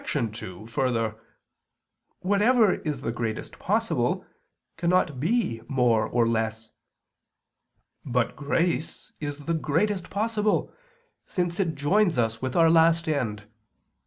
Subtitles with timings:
[0.03, 1.15] 2: Further,
[2.21, 4.25] whatever is the greatest possible,
[4.75, 6.71] cannot be more or less.
[8.03, 10.73] But grace is the greatest possible,
[11.27, 13.43] since it joins us with our last end.